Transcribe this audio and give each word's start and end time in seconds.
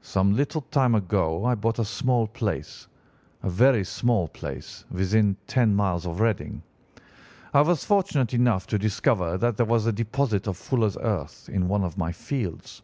"'Some 0.00 0.36
little 0.36 0.60
time 0.60 0.94
ago 0.94 1.44
I 1.44 1.56
bought 1.56 1.80
a 1.80 1.84
small 1.84 2.28
place—a 2.28 3.50
very 3.50 3.82
small 3.84 4.28
place—within 4.28 5.36
ten 5.48 5.74
miles 5.74 6.06
of 6.06 6.20
Reading. 6.20 6.62
I 7.52 7.62
was 7.62 7.82
fortunate 7.84 8.32
enough 8.34 8.68
to 8.68 8.78
discover 8.78 9.36
that 9.36 9.56
there 9.56 9.66
was 9.66 9.86
a 9.86 9.92
deposit 9.92 10.46
of 10.46 10.56
fuller's 10.56 10.96
earth 11.00 11.48
in 11.52 11.66
one 11.66 11.82
of 11.82 11.98
my 11.98 12.12
fields. 12.12 12.82